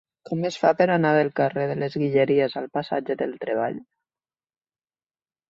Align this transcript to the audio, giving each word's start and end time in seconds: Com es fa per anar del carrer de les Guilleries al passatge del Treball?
Com 0.27 0.45
es 0.47 0.55
fa 0.61 0.69
per 0.77 0.87
anar 0.93 1.11
del 1.17 1.29
carrer 1.39 1.65
de 1.71 1.75
les 1.83 1.97
Guilleries 2.05 2.57
al 2.63 2.71
passatge 2.79 3.17
del 3.21 3.37
Treball? 3.45 3.79